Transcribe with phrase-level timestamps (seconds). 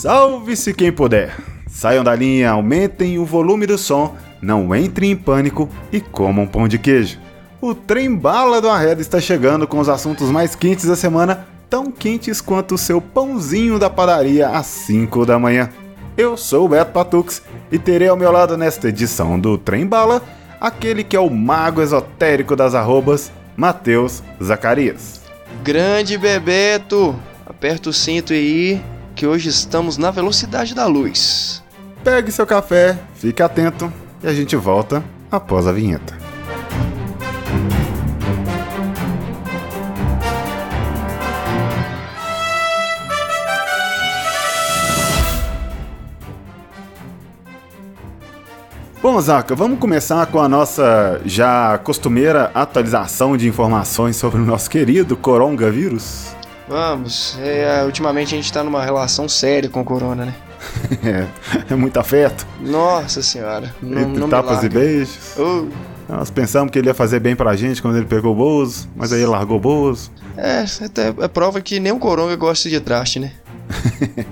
[0.00, 1.36] Salve-se quem puder!
[1.66, 6.66] Saiam da linha, aumentem o volume do som, não entrem em pânico e comam pão
[6.66, 7.18] de queijo.
[7.60, 11.90] O trem bala do Arredo está chegando com os assuntos mais quentes da semana, tão
[11.90, 15.68] quentes quanto o seu pãozinho da padaria às 5 da manhã.
[16.16, 20.22] Eu sou o Beto Patux e terei ao meu lado nesta edição do Trem Bala
[20.60, 25.22] aquele que é o mago esotérico das arrobas, Matheus Zacarias.
[25.62, 27.14] Grande Bebeto,
[27.46, 28.82] aperta o cinto aí,
[29.14, 31.62] que hoje estamos na velocidade da luz.
[32.04, 36.17] Pegue seu café, fique atento e a gente volta após a vinheta.
[49.00, 54.68] Bom, Zaca, vamos começar com a nossa já costumeira atualização de informações sobre o nosso
[54.68, 56.34] querido coronavírus.
[56.66, 60.34] Vamos, é, ultimamente a gente tá numa relação séria com o corona, né?
[61.70, 62.44] é, é muito afeto.
[62.60, 63.72] Nossa senhora.
[63.80, 65.38] Não, Entre não tapas e beijos.
[65.38, 65.66] Oh.
[66.08, 69.12] Nós pensamos que ele ia fazer bem pra gente quando ele pegou o Bozo, mas
[69.12, 70.10] aí ele largou o Bozo.
[70.36, 73.30] É, até é prova que nem o Coronga gosta de traste, né?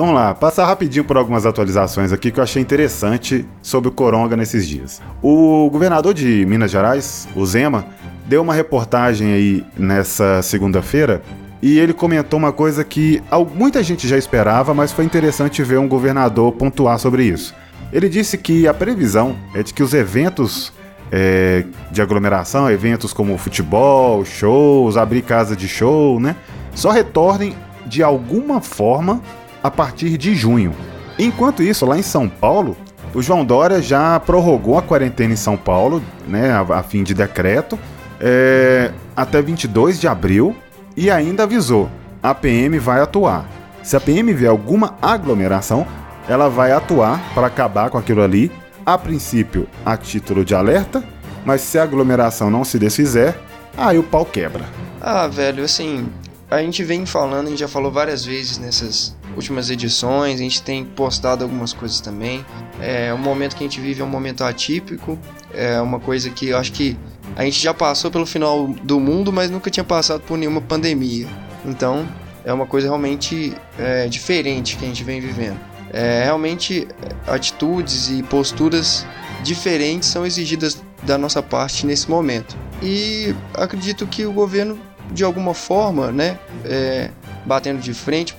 [0.00, 4.34] Vamos lá, passar rapidinho por algumas atualizações aqui que eu achei interessante sobre o Coronga
[4.34, 5.02] nesses dias.
[5.20, 7.84] O governador de Minas Gerais, o Zema,
[8.24, 11.20] deu uma reportagem aí nessa segunda-feira
[11.60, 13.22] e ele comentou uma coisa que
[13.54, 17.54] muita gente já esperava, mas foi interessante ver um governador pontuar sobre isso.
[17.92, 20.72] Ele disse que a previsão é de que os eventos
[21.12, 26.36] é, de aglomeração, eventos como futebol, shows, abrir casa de show, né,
[26.74, 27.54] só retornem
[27.86, 29.20] de alguma forma
[29.62, 30.74] a partir de junho.
[31.18, 32.76] Enquanto isso, lá em São Paulo,
[33.12, 37.12] o João Dória já prorrogou a quarentena em São Paulo, né, a, a fim de
[37.14, 37.78] decreto,
[38.20, 40.54] é, até 22 de abril
[40.96, 41.90] e ainda avisou:
[42.22, 43.48] a PM vai atuar.
[43.82, 45.86] Se a PM vê alguma aglomeração,
[46.28, 48.52] ela vai atuar para acabar com aquilo ali,
[48.84, 51.02] a princípio a título de alerta,
[51.44, 53.34] mas se a aglomeração não se desfizer,
[53.76, 54.64] aí o pau quebra.
[55.00, 56.06] Ah, velho, assim,
[56.50, 60.62] a gente vem falando, a gente já falou várias vezes nessas últimas edições, a gente
[60.62, 62.44] tem postado algumas coisas também.
[62.80, 65.18] É, o momento que a gente vive é um momento atípico,
[65.52, 66.96] é uma coisa que eu acho que
[67.34, 71.26] a gente já passou pelo final do mundo, mas nunca tinha passado por nenhuma pandemia.
[71.64, 72.06] Então,
[72.44, 75.58] é uma coisa realmente é, diferente que a gente vem vivendo.
[75.92, 76.86] É, realmente,
[77.26, 79.06] atitudes e posturas
[79.42, 82.56] diferentes são exigidas da nossa parte nesse momento.
[82.82, 84.78] E acredito que o governo
[85.12, 87.10] de alguma forma, né, é,
[87.50, 88.32] batendo de frente,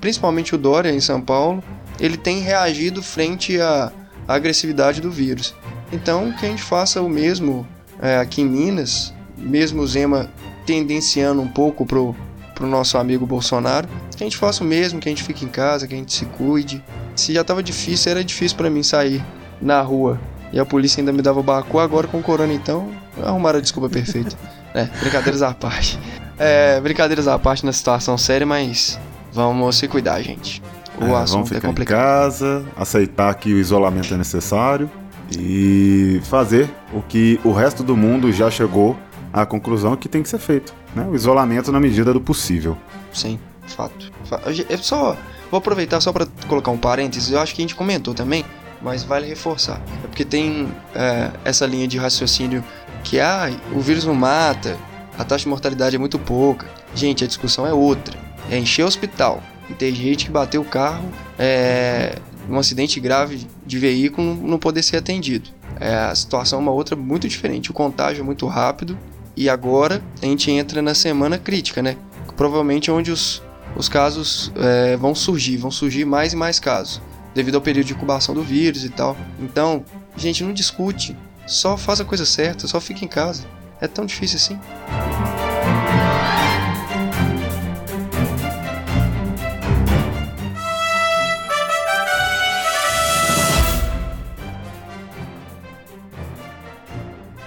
[0.00, 1.62] principalmente o Dória em São Paulo,
[2.00, 3.92] ele tem reagido frente à
[4.26, 5.54] agressividade do vírus.
[5.92, 7.68] Então, que a gente faça o mesmo
[8.00, 10.30] é, aqui em Minas, mesmo o Zema
[10.64, 12.16] tendenciando um pouco pro,
[12.54, 13.86] pro nosso amigo Bolsonaro,
[14.16, 16.14] que a gente faça o mesmo, que a gente fique em casa, que a gente
[16.14, 16.82] se cuide.
[17.14, 19.22] Se já tava difícil, era difícil para mim sair
[19.60, 20.18] na rua
[20.54, 22.88] e a polícia ainda me dava bacu, agora com o corona então,
[23.22, 24.34] arrumaram a desculpa perfeita.
[24.76, 25.96] É, brincadeiras à parte.
[26.38, 28.98] É, brincadeiras à parte na situação séria, mas
[29.32, 30.62] vamos se cuidar, gente.
[30.98, 31.98] O é, assunto vamos é ficar é complicado.
[31.98, 34.90] em casa, aceitar que o isolamento é necessário
[35.36, 38.96] e fazer o que o resto do mundo já chegou
[39.32, 41.06] à conclusão que tem que ser feito, né?
[41.10, 42.76] O isolamento na medida do possível.
[43.12, 44.12] Sim, fato.
[44.68, 45.16] Eu só
[45.50, 47.30] vou aproveitar só para colocar um parênteses.
[47.30, 48.44] Eu acho que a gente comentou também,
[48.82, 49.80] mas vale reforçar.
[50.02, 52.62] É porque tem é, essa linha de raciocínio
[53.02, 54.76] que ah, o vírus não mata,
[55.18, 56.66] a taxa de mortalidade é muito pouca.
[56.94, 58.16] Gente, a discussão é outra.
[58.50, 59.42] É encher o hospital.
[59.68, 61.08] E tem gente que bateu o carro
[61.38, 65.50] é, um acidente grave de veículo não poder ser atendido.
[65.80, 67.70] É, a situação é uma outra muito diferente.
[67.70, 68.98] O contágio é muito rápido
[69.36, 71.96] e agora a gente entra na semana crítica, né?
[72.36, 73.42] Provavelmente onde os,
[73.76, 77.00] os casos é, vão surgir, vão surgir mais e mais casos,
[77.34, 79.16] devido ao período de incubação do vírus e tal.
[79.40, 79.84] Então,
[80.16, 81.16] gente, não discute.
[81.46, 83.44] Só faz a coisa certa, só fica em casa.
[83.80, 84.58] É tão difícil assim.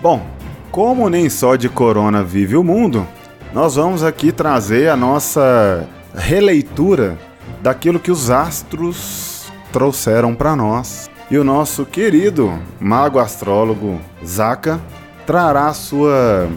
[0.08, 0.26] Bom,
[0.72, 3.06] como nem só de corona vive o mundo,
[3.54, 7.20] nós vamos aqui trazer a nossa releitura
[7.62, 14.80] daquilo que os astros trouxeram para nós e o nosso querido mago astrólogo Zaka
[15.26, 16.48] trará a sua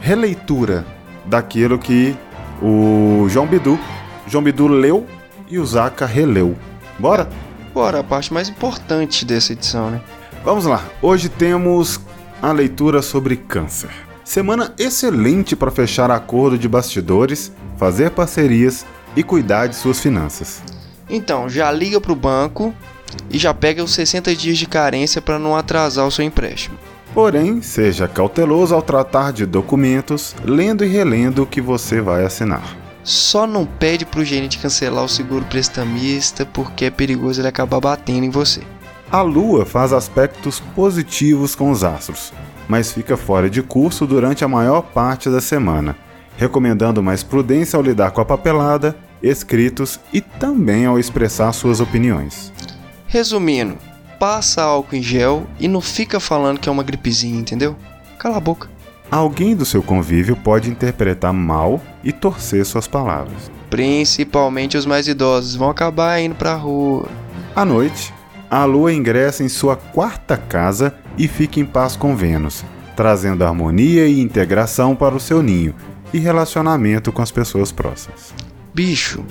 [0.00, 0.84] releitura
[1.24, 2.16] daquilo que
[2.60, 3.78] o João Bidu,
[4.26, 5.06] João Bidu leu
[5.48, 6.56] e o Zaka releu.
[6.98, 7.28] Bora?
[7.72, 10.00] Bora, a parte mais importante dessa edição, né?
[10.44, 10.82] Vamos lá.
[11.00, 12.00] Hoje temos
[12.40, 13.90] a leitura sobre câncer.
[14.24, 18.84] Semana excelente para fechar acordo de bastidores, fazer parcerias
[19.16, 20.62] e cuidar de suas finanças.
[21.08, 22.74] Então, já liga para o banco
[23.30, 26.78] e já pega os 60 dias de carência para não atrasar o seu empréstimo.
[27.14, 32.76] Porém, seja cauteloso ao tratar de documentos, lendo e relendo o que você vai assinar.
[33.02, 37.80] Só não pede para o gerente cancelar o seguro prestamista porque é perigoso ele acabar
[37.80, 38.60] batendo em você.
[39.10, 42.30] A Lua faz aspectos positivos com os astros,
[42.68, 45.96] mas fica fora de curso durante a maior parte da semana,
[46.36, 52.52] recomendando mais prudência ao lidar com a papelada, escritos e também ao expressar suas opiniões.
[53.06, 53.78] Resumindo,
[54.20, 57.76] passa álcool em gel e não fica falando que é uma gripezinha, entendeu?
[58.18, 58.68] Cala a boca.
[59.10, 63.50] Alguém do seu convívio pode interpretar mal e torcer suas palavras.
[63.70, 67.08] Principalmente os mais idosos vão acabar indo pra rua.
[67.56, 68.12] À noite,
[68.50, 72.64] a Lua ingressa em sua quarta casa e fica em paz com Vênus,
[72.96, 75.74] trazendo harmonia e integração para o seu ninho
[76.12, 78.32] e relacionamento com as pessoas próximas.
[78.72, 79.24] Bicho,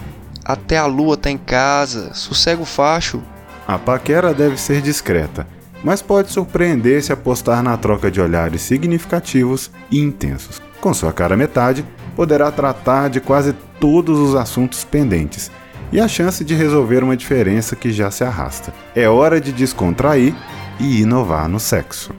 [0.46, 3.22] até a Lua tá em casa, sossega o facho.
[3.68, 5.48] A paquera deve ser discreta,
[5.84, 10.62] mas pode surpreender se apostar na troca de olhares significativos e intensos.
[10.80, 11.84] Com sua cara metade,
[12.16, 15.52] poderá tratar de quase todos os assuntos pendentes
[15.92, 18.74] e a chance de resolver uma diferença que já se arrasta.
[18.96, 20.34] É hora de descontrair
[20.80, 22.14] e inovar no sexo.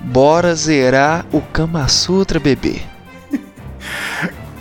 [0.00, 2.80] Bora zerar o Kama Sutra, bebê.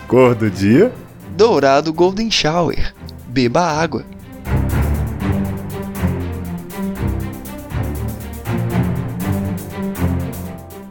[0.08, 0.92] Cor do dia?
[1.38, 2.94] Dourado Golden Shower.
[3.28, 4.04] Beba água.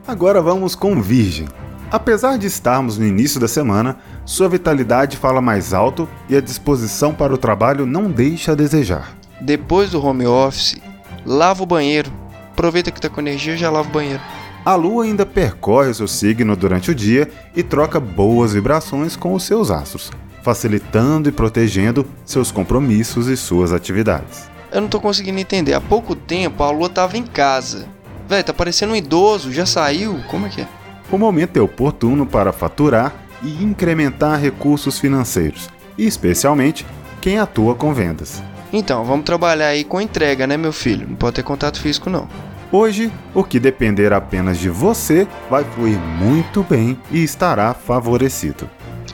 [0.07, 1.47] Agora vamos com Virgem.
[1.91, 3.99] Apesar de estarmos no início da semana,
[4.29, 9.17] sua vitalidade fala mais alto e a disposição para o trabalho não deixa a desejar.
[9.41, 10.77] Depois do home office,
[11.25, 12.13] lava o banheiro.
[12.53, 14.21] Aproveita que tá com energia e já lava o banheiro.
[14.67, 19.45] A lua ainda percorre seu signo durante o dia e troca boas vibrações com os
[19.45, 20.11] seus astros,
[20.43, 24.51] facilitando e protegendo seus compromissos e suas atividades.
[24.71, 25.73] Eu não tô conseguindo entender.
[25.73, 27.87] Há pouco tempo a lua tava em casa.
[28.29, 30.21] Véi, tá parecendo um idoso, já saiu?
[30.29, 30.69] Como é que é?
[31.11, 36.87] O momento é oportuno para faturar e incrementar recursos financeiros, e especialmente
[37.21, 38.43] quem atua com vendas.
[38.73, 41.07] Então, vamos trabalhar aí com entrega, né, meu filho?
[41.09, 42.29] Não pode ter contato físico, não.
[42.71, 48.69] Hoje, o que depender apenas de você vai fluir muito bem e estará favorecido.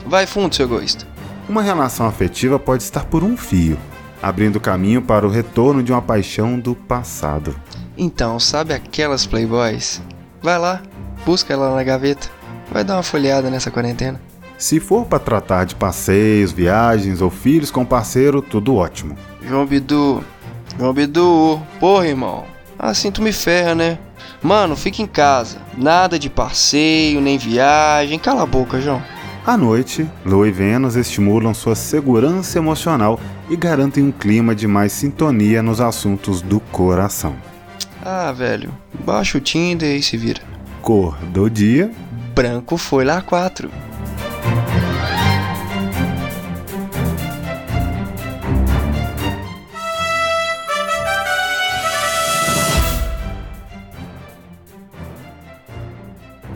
[0.05, 1.07] Vai fundo, seu egoísta.
[1.47, 3.77] Uma relação afetiva pode estar por um fio,
[4.21, 7.55] abrindo caminho para o retorno de uma paixão do passado.
[7.97, 10.01] Então, sabe aquelas playboys?
[10.41, 10.81] Vai lá,
[11.25, 12.29] busca ela na gaveta.
[12.71, 14.19] Vai dar uma folheada nessa quarentena.
[14.57, 19.15] Se for para tratar de passeios, viagens ou filhos com parceiro, tudo ótimo.
[19.41, 20.23] João Bidu,
[20.77, 22.45] João Bidu, porra, irmão.
[22.79, 23.97] Assim tu me ferra, né?
[24.41, 25.57] Mano, fica em casa.
[25.77, 28.19] Nada de passeio, nem viagem.
[28.19, 29.01] Cala a boca, João.
[29.45, 33.19] À noite, Lua e Vênus estimulam sua segurança emocional
[33.49, 37.35] e garantem um clima de mais sintonia nos assuntos do coração.
[38.03, 38.71] Ah, velho,
[39.05, 40.41] baixa o Tinder e se vira.
[40.81, 41.91] Cor do dia:
[42.35, 43.71] Branco foi lá 4.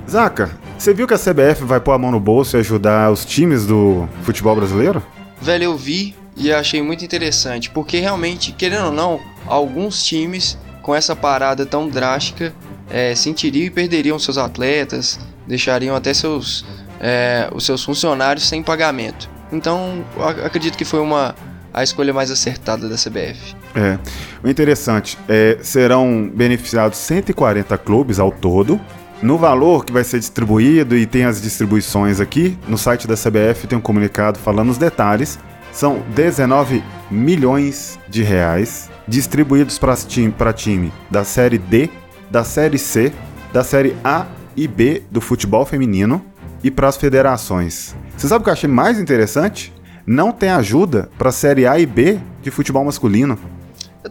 [0.09, 3.23] Zaca, você viu que a CBF vai pôr a mão no bolso e ajudar os
[3.23, 5.01] times do futebol brasileiro?
[5.41, 10.93] Velho, eu vi e achei muito interessante, porque realmente, querendo ou não, alguns times com
[10.93, 12.53] essa parada tão drástica
[12.89, 15.17] é, sentiriam e perderiam seus atletas,
[15.49, 16.63] deixariam até seus,
[17.01, 19.27] é, os seus funcionários sem pagamento.
[19.51, 20.05] Então,
[20.45, 21.35] acredito que foi uma
[21.73, 23.55] a escolha mais acertada da CBF.
[23.75, 23.97] É.
[24.43, 28.79] O interessante é serão beneficiados 140 clubes ao todo.
[29.21, 33.67] No valor que vai ser distribuído e tem as distribuições aqui, no site da CBF
[33.67, 35.37] tem um comunicado falando os detalhes.
[35.71, 41.89] São 19 milhões de reais distribuídos para time, time da Série D,
[42.31, 43.11] da Série C,
[43.53, 44.25] da Série A
[44.63, 46.23] e B do futebol feminino
[46.63, 47.95] e para as federações.
[48.17, 49.73] Você sabe o que eu achei mais interessante?
[50.05, 53.39] Não tem ajuda para a Série A e B de futebol masculino.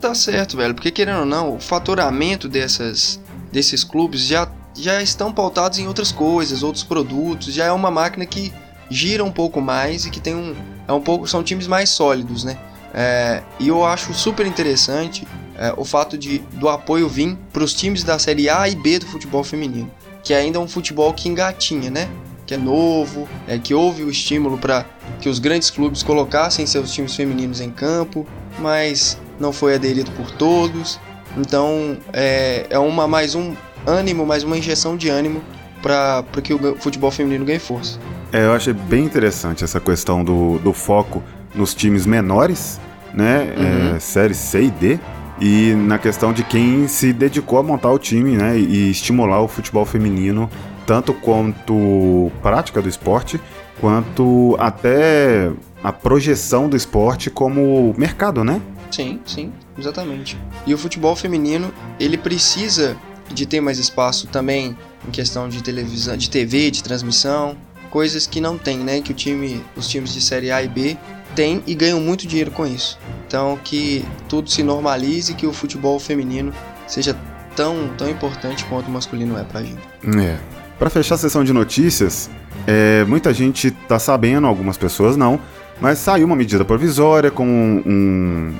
[0.00, 3.20] Tá certo, velho, porque querendo ou não, o faturamento dessas,
[3.52, 8.24] desses clubes já, já estão pautados em outras coisas, outros produtos, já é uma máquina
[8.24, 8.52] que
[8.88, 10.54] gira um pouco mais e que tem um,
[10.86, 12.58] é um pouco são times mais sólidos, né?
[12.94, 15.26] É, e eu acho super interessante
[15.56, 18.98] é, o fato de do apoio vir para os times da série A e B
[18.98, 19.90] do futebol feminino,
[20.28, 22.06] que ainda é um futebol que engatinha, né?
[22.46, 24.84] Que é novo, é, que houve o estímulo para
[25.22, 28.26] que os grandes clubes colocassem seus times femininos em campo,
[28.58, 31.00] mas não foi aderido por todos.
[31.34, 33.54] Então é, é uma mais um
[33.86, 35.40] ânimo, mais uma injeção de ânimo
[35.80, 37.98] para que o futebol feminino ganhe força.
[38.30, 41.22] É, eu achei bem interessante essa questão do, do foco
[41.54, 42.78] nos times menores,
[43.14, 43.54] né?
[43.56, 43.96] Uhum.
[43.96, 45.00] É, série C e D.
[45.40, 48.58] E na questão de quem se dedicou a montar o time, né?
[48.58, 50.50] E estimular o futebol feminino,
[50.86, 53.40] tanto quanto prática do esporte,
[53.80, 55.50] quanto até
[55.82, 58.60] a projeção do esporte como mercado, né?
[58.90, 60.36] Sim, sim, exatamente.
[60.66, 62.96] E o futebol feminino, ele precisa
[63.32, 64.76] de ter mais espaço também
[65.06, 67.56] em questão de televisão, de TV, de transmissão,
[67.90, 69.00] coisas que não tem, né?
[69.00, 70.96] Que o time, os times de série A e B
[71.36, 72.98] têm e ganham muito dinheiro com isso.
[73.28, 76.50] Então que tudo se normalize, que o futebol feminino
[76.86, 77.14] seja
[77.54, 79.82] tão, tão importante quanto o masculino é pra gente.
[80.18, 80.38] É.
[80.78, 82.30] Para fechar a sessão de notícias,
[82.66, 85.38] é, muita gente tá sabendo, algumas pessoas não,
[85.78, 88.54] mas saiu uma medida provisória com um,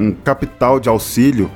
[0.00, 1.50] um capital de auxílio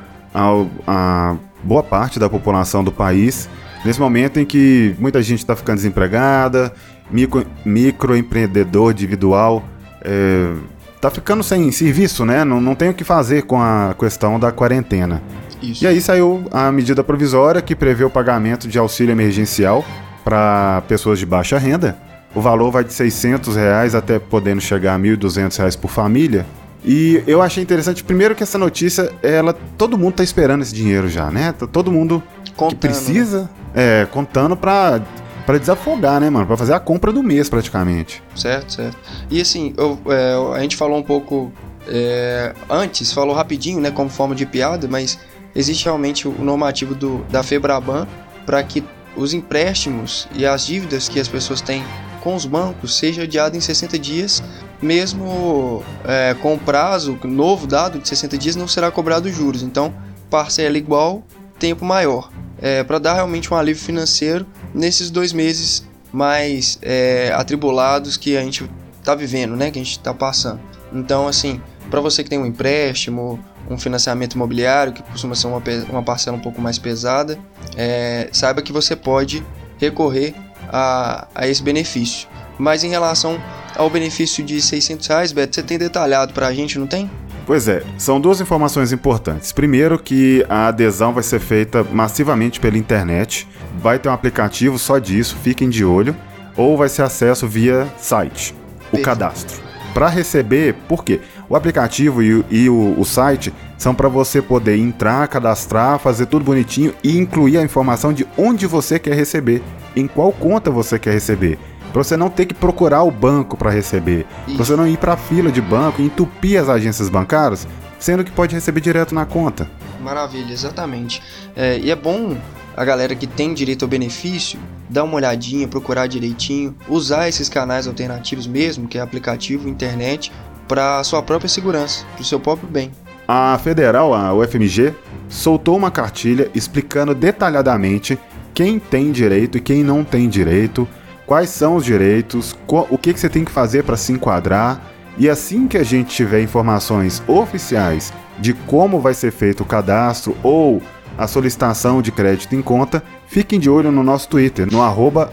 [0.86, 3.48] a boa parte da população do país
[3.84, 6.72] nesse momento em que muita gente está ficando desempregada,
[7.10, 9.64] micro, microempreendedor individual
[10.02, 12.44] está é, ficando sem serviço, né?
[12.44, 15.22] Não, não tem o que fazer com a questão da quarentena.
[15.62, 15.84] Isso.
[15.84, 19.84] E aí saiu a medida provisória que prevê o pagamento de auxílio emergencial
[20.24, 21.96] para pessoas de baixa renda.
[22.34, 26.46] O valor vai de 600 reais até podendo chegar a 1.200 reais por família.
[26.84, 31.08] E eu achei interessante, primeiro que essa notícia, ela todo mundo tá esperando esse dinheiro
[31.08, 31.52] já, né?
[31.52, 32.22] Tá todo mundo
[32.56, 33.48] contando, que precisa, né?
[33.74, 35.00] é, contando para
[35.46, 36.46] para desafogar, né, mano?
[36.46, 38.22] Para fazer a compra do mês praticamente.
[38.34, 38.96] Certo, certo.
[39.30, 41.52] E assim, eu, é, a gente falou um pouco
[41.88, 45.18] é, antes, falou rapidinho, né, como forma de piada, mas
[45.54, 48.06] existe realmente o normativo do, da Febraban
[48.46, 48.84] para que
[49.16, 51.84] os empréstimos e as dívidas que as pessoas têm
[52.20, 54.42] com os bancos seja adiado em 60 dias,
[54.80, 59.62] mesmo é, com prazo novo dado de 60 dias não será cobrado juros.
[59.62, 59.92] Então,
[60.28, 61.24] parcela igual,
[61.60, 68.16] tempo maior, é, para dar realmente um alívio financeiro nesses dois meses mais é, atribulados
[68.16, 70.60] que a gente está vivendo, né, que a gente está passando.
[70.92, 73.38] Então, assim, para você que tem um empréstimo,
[73.68, 77.38] um financiamento imobiliário, que costuma ser uma, uma parcela um pouco mais pesada,
[77.76, 79.44] é, saiba que você pode
[79.78, 80.34] recorrer
[80.68, 82.28] a, a esse benefício.
[82.58, 83.40] Mas em relação
[83.76, 87.10] ao benefício de 600 reais, Beto, você tem detalhado para a gente, não tem?
[87.50, 89.50] Pois é, são duas informações importantes.
[89.50, 93.44] Primeiro, que a adesão vai ser feita massivamente pela internet,
[93.82, 96.14] vai ter um aplicativo só disso, fiquem de olho,
[96.56, 99.04] ou vai ser acesso via site, o Perfeito.
[99.04, 99.60] cadastro.
[99.92, 101.20] Para receber, por quê?
[101.48, 106.44] O aplicativo e, e o, o site são para você poder entrar, cadastrar, fazer tudo
[106.44, 109.60] bonitinho e incluir a informação de onde você quer receber,
[109.96, 111.58] em qual conta você quer receber.
[111.92, 115.14] Para você não ter que procurar o banco para receber, para você não ir para
[115.14, 117.66] a fila de banco e entupir as agências bancárias,
[117.98, 119.68] sendo que pode receber direto na conta.
[120.00, 121.22] Maravilha, exatamente.
[121.56, 122.36] É, e é bom
[122.76, 124.58] a galera que tem direito ao benefício
[124.90, 130.32] dar uma olhadinha, procurar direitinho, usar esses canais alternativos mesmo, que é aplicativo, internet,
[130.66, 132.90] para sua própria segurança, para o seu próprio bem.
[133.26, 134.92] A federal, a UFMG,
[135.28, 138.18] soltou uma cartilha explicando detalhadamente
[138.52, 140.88] quem tem direito e quem não tem direito,
[141.30, 144.84] quais são os direitos, o que, você tem que fazer para se enquadrar.
[145.16, 150.36] E assim que a gente tiver informações oficiais de como vai ser feito o cadastro
[150.42, 150.82] ou
[151.16, 155.30] a solicitação de crédito em conta, fiquem de olho no nosso Twitter, no arroba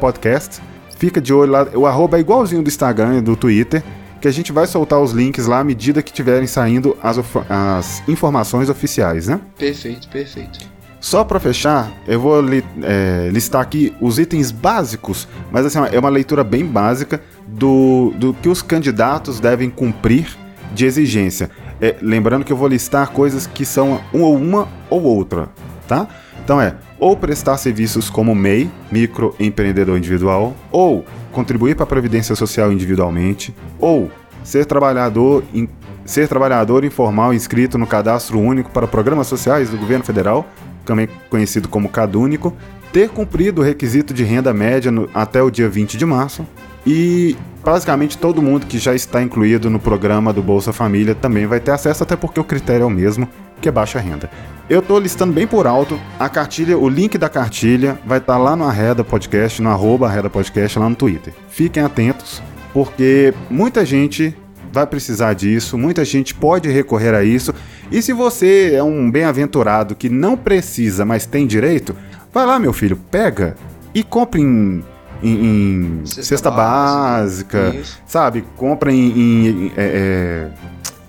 [0.00, 0.62] Podcast.
[0.96, 3.84] Fica de olho lá, o arroba é igualzinho do Instagram e do Twitter,
[4.22, 7.18] que a gente vai soltar os links lá à medida que tiverem saindo as,
[7.50, 9.38] as informações oficiais, né?
[9.58, 10.77] Perfeito, perfeito.
[11.00, 15.98] Só para fechar, eu vou li, é, listar aqui os itens básicos, mas assim, é
[15.98, 20.36] uma leitura bem básica do, do que os candidatos devem cumprir
[20.74, 21.50] de exigência.
[21.80, 25.48] É, lembrando que eu vou listar coisas que são uma, uma ou outra,
[25.86, 26.08] tá?
[26.42, 32.72] Então é ou prestar serviços como MEI, microempreendedor individual, ou contribuir para a previdência social
[32.72, 34.10] individualmente, ou
[34.42, 35.68] ser trabalhador in,
[36.04, 40.48] ser trabalhador informal inscrito no cadastro único para programas sociais do governo federal,
[40.88, 42.56] também conhecido como CadÚnico,
[42.90, 46.46] ter cumprido o requisito de renda média no, até o dia 20 de março
[46.86, 51.60] e basicamente todo mundo que já está incluído no programa do Bolsa Família também vai
[51.60, 53.28] ter acesso, até porque o critério é o mesmo,
[53.60, 54.30] que é baixa renda.
[54.70, 58.38] Eu estou listando bem por alto a cartilha, o link da cartilha vai estar tá
[58.38, 61.34] lá no Arreda Podcast, no arroba Arreda Podcast lá no Twitter.
[61.50, 62.42] Fiquem atentos,
[62.72, 64.34] porque muita gente
[64.78, 67.54] vai precisar disso, muita gente pode recorrer a isso.
[67.90, 71.94] E se você é um bem-aventurado que não precisa, mas tem direito,
[72.32, 73.56] vai lá, meu filho, pega
[73.94, 74.84] e compre em,
[75.22, 78.44] em, em cesta, cesta, básica, básica sabe?
[78.56, 80.48] Compra em, em é, é,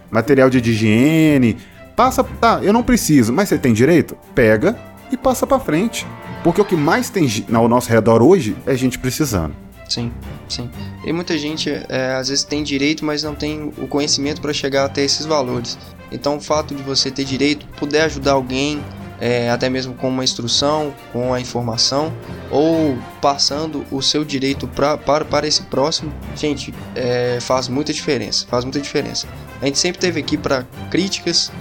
[0.10, 1.58] material de higiene.
[1.96, 4.18] Passa, tá, eu não preciso, mas você tem direito?
[4.34, 4.78] Pega
[5.12, 6.08] e passa para frente.
[6.44, 9.54] Porque o que mais tem ao nosso redor hoje é gente precisando.
[9.90, 10.12] Sim,
[10.48, 10.70] sim.
[11.04, 14.86] E muita gente é, às vezes tem direito, mas não tem o conhecimento para chegar
[14.86, 15.78] até esses valores.
[16.12, 18.82] Então, o fato de você ter direito, puder ajudar alguém,
[19.20, 22.14] é, até mesmo com uma instrução, com a informação,
[22.52, 28.46] ou passando o seu direito pra, para, para esse próximo, gente, é, faz muita diferença.
[28.48, 29.28] Faz muita diferença.
[29.62, 31.52] A gente sempre teve aqui para críticas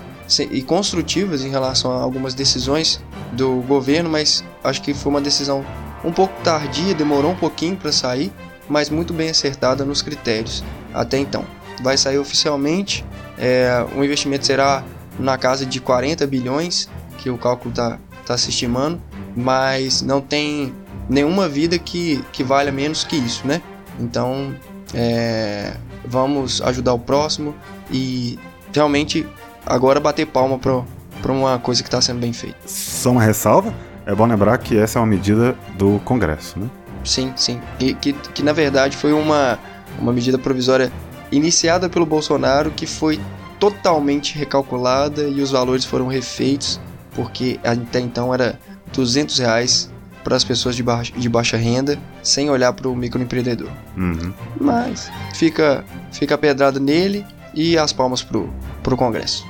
[0.50, 5.64] e construtivas em relação a algumas decisões do governo, mas acho que foi uma decisão
[6.04, 8.32] um pouco tardia, demorou um pouquinho para sair,
[8.68, 10.62] mas muito bem acertada nos critérios
[10.92, 11.44] até então.
[11.82, 13.04] Vai sair oficialmente,
[13.36, 14.82] é, o investimento será
[15.18, 16.88] na casa de 40 bilhões,
[17.18, 19.00] que o cálculo está tá se estimando,
[19.36, 20.74] mas não tem
[21.08, 23.62] nenhuma vida que, que valha menos que isso, né?
[23.98, 24.54] Então,
[24.94, 25.74] é,
[26.04, 27.54] vamos ajudar o próximo
[27.90, 28.38] e
[28.72, 29.26] realmente
[29.66, 32.58] agora bater palma para uma coisa que está sendo bem feita.
[32.66, 33.72] Só uma ressalva,
[34.08, 36.66] é bom lembrar que essa é uma medida do Congresso, né?
[37.04, 37.60] Sim, sim.
[37.78, 39.58] E que, que na verdade foi uma,
[39.98, 40.90] uma medida provisória
[41.30, 43.20] iniciada pelo Bolsonaro que foi
[43.60, 46.80] totalmente recalculada e os valores foram refeitos,
[47.14, 48.58] porque até então era
[48.94, 49.90] 200 reais
[50.24, 53.68] para as pessoas de baixa, de baixa renda, sem olhar para o microempreendedor.
[53.94, 54.32] Uhum.
[54.58, 58.48] Mas fica, fica a pedrada nele e as palmas pro,
[58.82, 59.46] pro Congresso.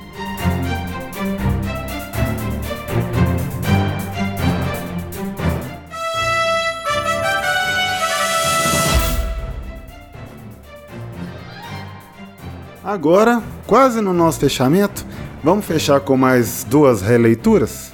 [12.89, 15.05] Agora, quase no nosso fechamento,
[15.43, 17.93] vamos fechar com mais duas releituras?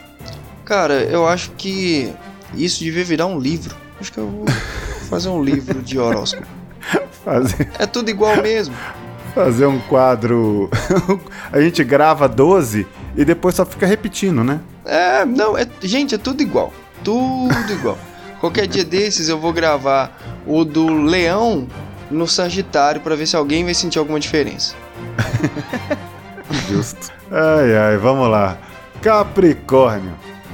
[0.63, 2.13] Cara, eu acho que
[2.53, 3.75] isso devia virar um livro.
[3.99, 4.45] Acho que eu vou
[5.09, 6.47] fazer um livro de horóscopo.
[7.25, 7.69] Fazer...
[7.77, 8.73] É tudo igual mesmo.
[9.33, 10.69] Fazer um quadro.
[11.51, 12.87] a gente grava 12
[13.17, 14.61] e depois só fica repetindo, né?
[14.85, 15.67] É, não, é...
[15.81, 16.71] gente, é tudo igual.
[17.03, 17.97] Tudo igual.
[18.39, 20.17] Qualquer dia desses eu vou gravar
[20.47, 21.67] o do leão
[22.09, 24.84] no Sagitário para ver se alguém vai sentir alguma diferença.
[26.69, 27.11] Justo.
[27.31, 28.57] Ai, ai, vamos lá.
[29.01, 30.13] Capricórnio.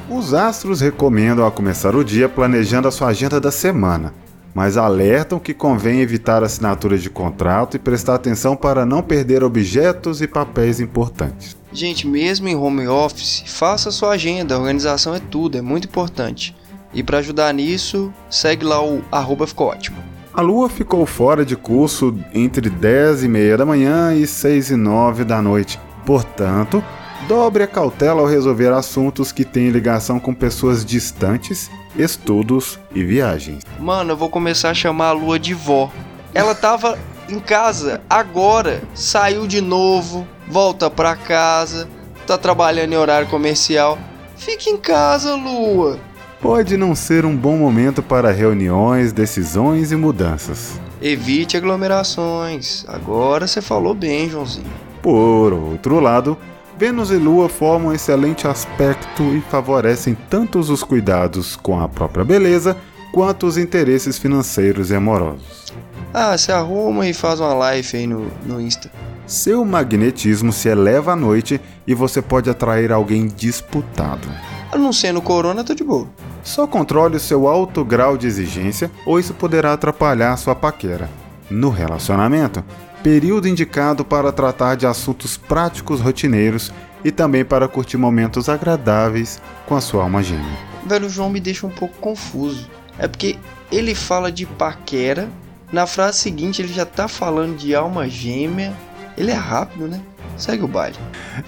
[0.10, 4.14] Os astros recomendam a começar o dia planejando a sua agenda da semana,
[4.54, 10.22] mas alertam que convém evitar assinatura de contrato e prestar atenção para não perder objetos
[10.22, 11.56] e papéis importantes.
[11.72, 15.88] Gente, mesmo em home office, faça a sua agenda, a organização é tudo, é muito
[15.88, 16.54] importante.
[16.94, 20.11] E para ajudar nisso, segue lá o arroba ficou ótimo.
[20.34, 24.76] A Lua ficou fora de curso entre 10 e meia da manhã e 6 e
[24.78, 25.78] 9 da noite.
[26.06, 26.82] Portanto,
[27.28, 33.66] dobre a cautela ao resolver assuntos que têm ligação com pessoas distantes, estudos e viagens.
[33.78, 35.92] Mano, eu vou começar a chamar a Lua de vó.
[36.34, 41.90] Ela tava em casa agora, saiu de novo, volta pra casa,
[42.26, 44.00] tá trabalhando em horário comercial.
[44.38, 46.00] Fique em casa, Lua
[46.42, 50.80] pode não ser um bom momento para reuniões, decisões e mudanças.
[51.02, 52.84] Evite aglomerações.
[52.88, 54.66] Agora você falou bem, Joãozinho.
[55.02, 56.38] Por outro lado,
[56.78, 62.26] Vênus e Lua formam um excelente aspecto e favorecem tanto os cuidados com a própria
[62.26, 62.76] beleza
[63.14, 65.72] quanto os interesses financeiros e amorosos.
[66.14, 68.92] Ah, se arruma e faz uma live aí no, no Insta.
[69.28, 74.28] Seu magnetismo se eleva à noite e você pode atrair alguém disputado.
[74.72, 76.08] A não sendo corona, tô de boa.
[76.44, 81.10] Só controle o seu alto grau de exigência ou isso poderá atrapalhar sua paquera.
[81.50, 82.64] No relacionamento,
[83.04, 86.72] período indicado para tratar de assuntos práticos rotineiros
[87.04, 90.58] e também para curtir momentos agradáveis com a sua alma gêmea.
[90.86, 92.70] Velho João me deixa um pouco confuso.
[92.98, 93.38] É porque
[93.72, 95.30] ele fala de paquera,
[95.72, 98.74] na frase seguinte ele já tá falando de alma gêmea.
[99.18, 100.02] Ele é rápido, né?
[100.38, 100.98] Segue o baile.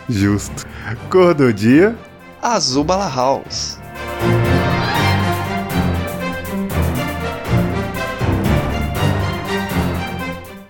[0.10, 0.66] Justo.
[1.10, 1.96] Cor do dia,
[2.42, 3.80] Azul Bala House.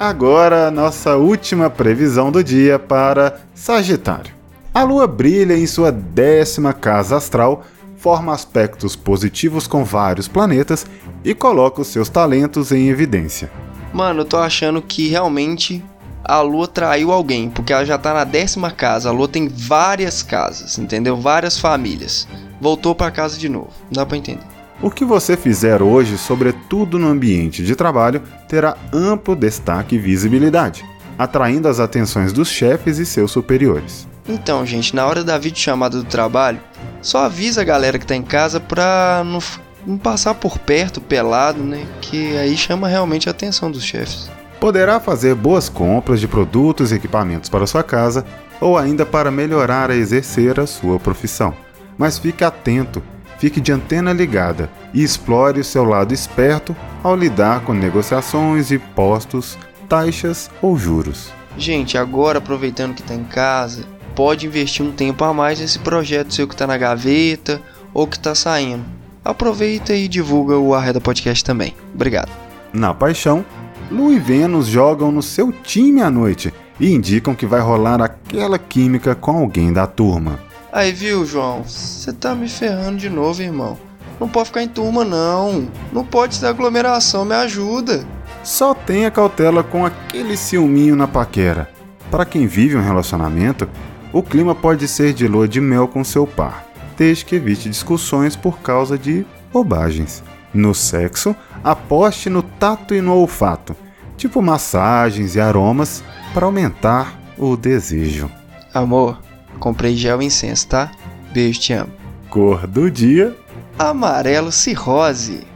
[0.03, 4.33] Agora, nossa última previsão do dia para Sagitário.
[4.73, 7.63] A lua brilha em sua décima casa astral,
[7.95, 10.85] forma aspectos positivos com vários planetas
[11.23, 13.49] e coloca os seus talentos em evidência.
[13.93, 15.81] Mano, eu tô achando que realmente
[16.21, 19.07] a Lua traiu alguém, porque ela já tá na décima casa.
[19.07, 21.15] A Lua tem várias casas, entendeu?
[21.15, 22.27] Várias famílias.
[22.59, 23.71] Voltou para casa de novo.
[23.89, 24.52] Dá para entender.
[24.83, 30.83] O que você fizer hoje, sobretudo no ambiente de trabalho, terá amplo destaque e visibilidade,
[31.17, 34.05] atraindo as atenções dos chefes e seus superiores.
[34.27, 36.59] Então, gente, na hora da videochamada do trabalho,
[37.01, 39.39] só avisa a galera que tá em casa pra não,
[39.87, 41.87] não passar por perto pelado, né?
[42.01, 46.95] Que aí chama realmente a atenção dos chefes poderá fazer boas compras de produtos e
[46.95, 48.25] equipamentos para sua casa
[48.61, 51.53] ou ainda para melhorar a exercer a sua profissão.
[51.97, 53.03] Mas fique atento
[53.43, 59.57] fique de antena ligada e explore o seu lado esperto ao lidar com negociações, impostos,
[59.89, 61.29] taxas ou juros.
[61.57, 63.83] Gente, agora aproveitando que está em casa,
[64.15, 67.61] pode investir um tempo a mais nesse projeto seu que está na gaveta
[67.93, 68.85] ou que está saindo.
[69.25, 71.75] Aproveita e divulga o Arreda Podcast também.
[71.93, 72.31] Obrigado.
[72.71, 73.43] Na paixão,
[73.91, 78.57] Lu e Vênus jogam no seu time à noite e indicam que vai rolar aquela
[78.57, 80.39] química com alguém da turma.
[80.73, 81.61] Aí, viu, João?
[81.63, 83.77] Você tá me ferrando de novo, irmão.
[84.19, 85.67] Não pode ficar em turma, não.
[85.91, 88.03] Não pode ter aglomeração, me ajuda.
[88.43, 91.69] Só tenha cautela com aquele ciúminho na paquera.
[92.09, 93.69] Para quem vive um relacionamento,
[94.11, 96.65] o clima pode ser de lua de mel com seu par,
[96.97, 100.23] desde que evite discussões por causa de bobagens.
[100.51, 103.75] No sexo, aposte no tato e no olfato,
[104.17, 108.27] tipo massagens e aromas, para aumentar o desejo.
[108.73, 109.19] Amor,
[109.59, 110.91] comprei gel e incenso, tá?
[111.33, 111.91] Beijo, te amo.
[112.29, 113.35] Cor do dia:
[113.77, 115.53] amarelo cirrose.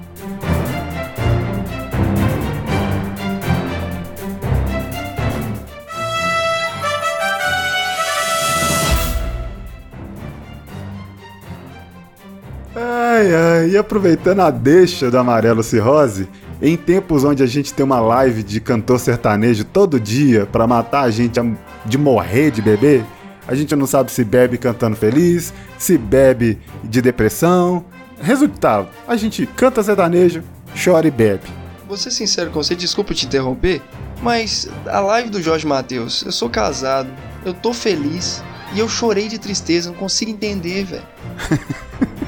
[13.18, 16.30] Ai, ai, e aproveitando a deixa do Amarelo Cirrose,
[16.62, 21.02] em tempos onde a gente tem uma live de cantor sertanejo todo dia para matar
[21.02, 21.40] a gente
[21.84, 23.04] de morrer de beber,
[23.48, 27.86] a gente não sabe se bebe cantando feliz, se bebe de depressão.
[28.20, 30.44] Resultado, a gente canta sertanejo,
[30.84, 31.48] chora e bebe.
[31.88, 33.82] Vou ser sincero com você, desculpa te interromper,
[34.22, 37.10] mas a live do Jorge Matheus, eu sou casado,
[37.46, 41.04] eu tô feliz e eu chorei de tristeza, não consigo entender, velho.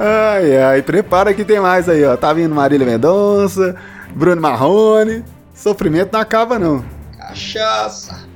[0.00, 2.16] Ai, ai, prepara que tem mais aí, ó.
[2.16, 3.74] Tá vindo Marília Mendonça,
[4.14, 5.24] Bruno Marrone.
[5.52, 6.84] Sofrimento não acaba, não.
[7.16, 8.27] Cachaça.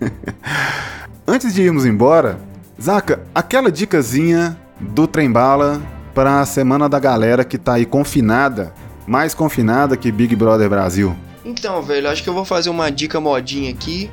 [1.26, 2.38] Antes de irmos embora,
[2.80, 5.82] Zaca, aquela dicasinha do trem-bala
[6.14, 8.72] para a semana da galera que tá aí confinada,
[9.06, 11.16] mais confinada que Big Brother Brasil.
[11.44, 14.10] Então, velho, acho que eu vou fazer uma dica modinha aqui.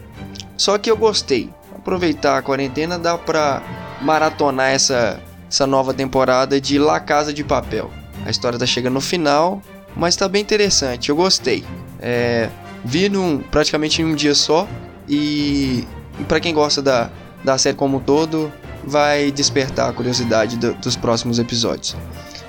[0.57, 1.49] Só que eu gostei.
[1.75, 3.61] Aproveitar a quarentena dá pra
[4.01, 5.19] maratonar essa
[5.53, 7.91] essa nova temporada de La Casa de Papel.
[8.25, 9.61] A história tá chegando no final,
[9.95, 11.63] mas tá bem interessante, eu gostei.
[11.99, 12.49] É,
[12.83, 14.67] vi num, praticamente em um dia só
[15.07, 15.87] e,
[16.27, 17.09] para quem gosta da,
[17.43, 18.51] da série como um todo,
[18.85, 21.95] vai despertar a curiosidade do, dos próximos episódios.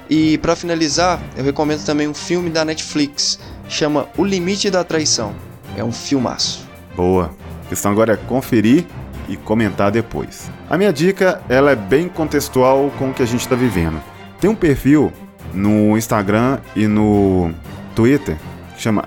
[0.09, 3.39] E para finalizar, eu recomendo também um filme da Netflix,
[3.69, 5.35] chama O Limite da Traição.
[5.77, 6.67] É um filmaço.
[6.95, 7.31] Boa.
[7.65, 8.85] A questão agora é conferir
[9.29, 10.51] e comentar depois.
[10.69, 14.01] A minha dica ela é bem contextual com o que a gente está vivendo.
[14.41, 15.13] Tem um perfil
[15.53, 17.53] no Instagram e no
[17.95, 18.37] Twitter
[18.75, 19.03] que chama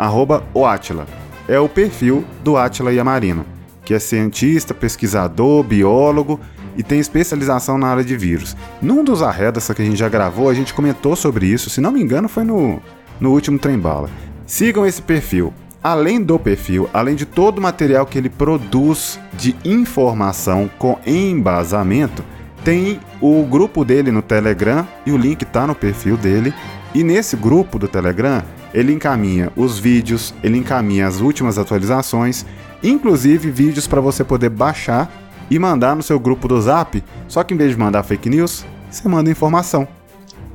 [0.53, 1.05] @oatila.
[1.47, 3.45] É o perfil do Atila Yamarino,
[3.85, 6.39] que é cientista, pesquisador, biólogo
[6.75, 8.55] e tem especialização na área de vírus.
[8.81, 11.91] Num dos arredas que a gente já gravou, a gente comentou sobre isso, se não
[11.91, 12.81] me engano foi no,
[13.19, 14.09] no último Trem Bala.
[14.45, 19.55] Sigam esse perfil, além do perfil, além de todo o material que ele produz de
[19.63, 22.23] informação com embasamento,
[22.63, 26.53] tem o grupo dele no Telegram e o link está no perfil dele.
[26.93, 32.45] E nesse grupo do Telegram, ele encaminha os vídeos, ele encaminha as últimas atualizações,
[32.83, 35.11] inclusive vídeos para você poder baixar
[35.49, 37.03] e mandar no seu grupo do Zap.
[37.27, 39.87] Só que em vez de mandar fake news, você manda informação.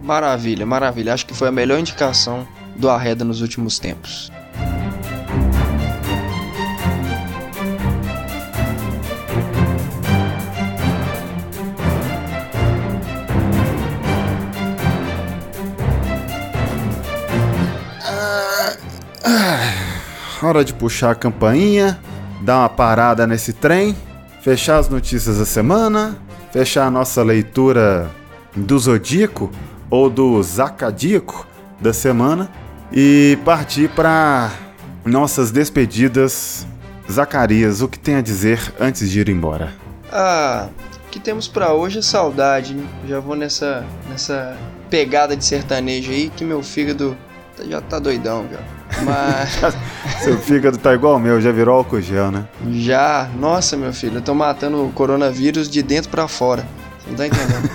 [0.03, 1.14] Maravilha, maravilha.
[1.14, 2.46] Acho que foi a melhor indicação
[2.77, 4.33] do Arreda nos últimos tempos.
[20.52, 21.98] Hora de puxar a campainha,
[22.42, 23.96] dar uma parada nesse trem,
[24.42, 26.18] fechar as notícias da semana,
[26.52, 28.10] fechar a nossa leitura
[28.54, 29.50] do Zodíaco
[29.88, 31.46] ou do Zacadíaco
[31.80, 32.50] da semana
[32.92, 34.50] e partir para
[35.04, 36.66] nossas despedidas.
[37.10, 39.72] Zacarias, o que tem a dizer antes de ir embora?
[40.10, 40.68] Ah,
[41.06, 42.86] o que temos para hoje é saudade, né?
[43.08, 44.56] Já vou nessa nessa
[44.90, 47.16] pegada de sertanejo aí que meu fígado
[47.68, 48.82] já tá doidão, já.
[49.04, 49.58] Mas.
[50.22, 52.46] Seu fígado tá igual o meu, já virou álcool gel, né?
[52.70, 53.28] Já.
[53.38, 56.66] Nossa, meu filho, eu tô matando o coronavírus de dentro para fora.
[56.98, 57.70] Você não tá entendendo?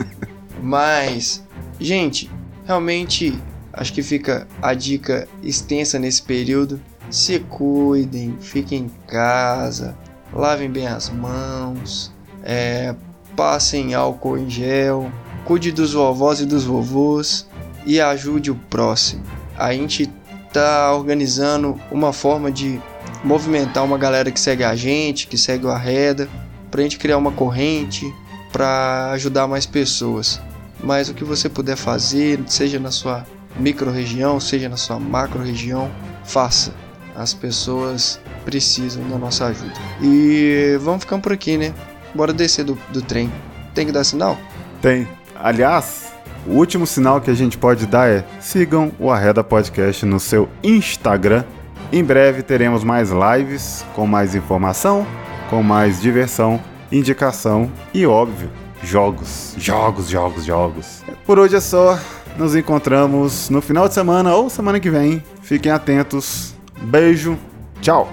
[0.60, 1.44] Mas,
[1.78, 2.30] gente,
[2.64, 3.38] realmente
[3.72, 6.80] acho que fica a dica extensa nesse período.
[7.10, 9.96] Se cuidem, fiquem em casa,
[10.32, 12.94] lavem bem as mãos, é,
[13.36, 15.10] passem álcool em gel,
[15.44, 17.46] cuide dos vovós e dos vovôs
[17.86, 19.22] e ajude o próximo.
[19.56, 20.10] A gente
[20.54, 22.80] tá organizando uma forma de
[23.24, 26.28] movimentar uma galera que segue a gente, que segue o Arreda,
[26.70, 28.04] pra gente criar uma corrente
[28.52, 30.40] para ajudar mais pessoas.
[30.82, 33.24] mas o que você puder fazer, seja na sua
[33.56, 35.90] micro-região, seja na sua macro-região,
[36.24, 36.72] faça.
[37.16, 39.72] As pessoas precisam da nossa ajuda.
[40.02, 41.72] E vamos ficando por aqui, né?
[42.14, 43.32] Bora descer do, do trem.
[43.72, 44.36] Tem que dar sinal?
[44.82, 45.08] Tem.
[45.34, 46.12] Aliás,
[46.46, 50.48] o último sinal que a gente pode dar é sigam o Arreda Podcast no seu
[50.62, 51.44] Instagram.
[51.92, 55.06] Em breve teremos mais lives com mais informação,
[55.48, 58.50] com mais diversão, indicação e, óbvio,
[58.82, 59.54] jogos.
[59.56, 61.02] Jogos, jogos, jogos.
[61.24, 61.98] Por hoje é só.
[62.36, 65.22] Nos encontramos no final de semana ou semana que vem.
[65.42, 66.54] Fiquem atentos.
[66.82, 67.38] Beijo.
[67.80, 68.08] Tchau.